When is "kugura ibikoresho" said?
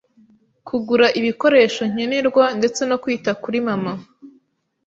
0.67-1.81